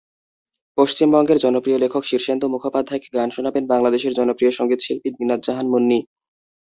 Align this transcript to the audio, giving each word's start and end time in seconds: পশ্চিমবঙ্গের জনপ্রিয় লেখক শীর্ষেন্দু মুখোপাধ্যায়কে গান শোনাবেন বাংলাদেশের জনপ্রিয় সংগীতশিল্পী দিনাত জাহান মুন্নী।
পশ্চিমবঙ্গের 0.77 1.37
জনপ্রিয় 1.37 1.77
লেখক 1.79 2.03
শীর্ষেন্দু 2.05 2.45
মুখোপাধ্যায়কে 2.49 3.09
গান 3.17 3.29
শোনাবেন 3.35 3.63
বাংলাদেশের 3.67 4.13
জনপ্রিয় 4.19 4.51
সংগীতশিল্পী 4.51 5.09
দিনাত 5.11 5.39
জাহান 5.45 5.67
মুন্নী। 5.71 5.99